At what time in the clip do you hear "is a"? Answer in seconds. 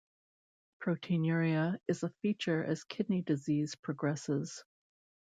1.87-2.09